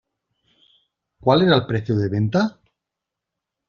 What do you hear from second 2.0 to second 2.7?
venta?